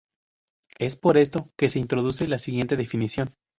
Es 0.79 0.95
por 0.95 1.15
esto 1.15 1.51
que 1.55 1.69
se 1.69 1.77
introduce 1.77 2.27
la 2.27 2.39
siguiente 2.39 2.75
definición. 2.75 3.35